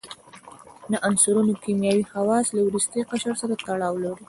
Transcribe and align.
د 0.91 0.93
عنصرونو 1.07 1.53
کیمیاوي 1.63 2.05
خواص 2.11 2.47
له 2.55 2.61
وروستي 2.67 3.01
قشر 3.09 3.33
سره 3.41 3.53
تړاو 3.65 3.95
لري. 4.03 4.19